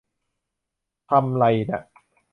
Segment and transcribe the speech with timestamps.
[1.09, 1.81] ทำไรน่ะ